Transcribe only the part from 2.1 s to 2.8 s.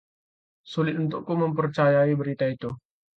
berita itu.